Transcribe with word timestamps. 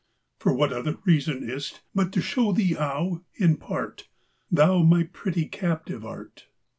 For 0.39 0.51
what 0.51 0.73
other 0.73 0.97
reason 1.05 1.47
is't, 1.47 1.83
But 1.93 2.11
to 2.13 2.21
shew 2.21 2.53
thee 2.53 2.73
how 2.73 3.21
in 3.35 3.57
part 3.57 4.07
Thou 4.51 4.81
my 4.81 5.03
pretty 5.03 5.45
captive 5.45 6.03
art? 6.03 6.47